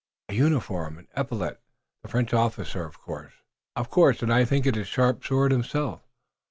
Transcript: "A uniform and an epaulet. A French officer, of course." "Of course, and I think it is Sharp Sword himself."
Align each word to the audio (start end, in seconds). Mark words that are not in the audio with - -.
"A 0.29 0.33
uniform 0.33 0.97
and 0.97 1.07
an 1.13 1.21
epaulet. 1.21 1.61
A 2.03 2.07
French 2.07 2.33
officer, 2.33 2.85
of 2.85 2.97
course." 2.99 3.33
"Of 3.75 3.91
course, 3.91 4.23
and 4.23 4.33
I 4.33 4.45
think 4.45 4.65
it 4.65 4.75
is 4.75 4.87
Sharp 4.87 5.23
Sword 5.23 5.51
himself." 5.51 6.01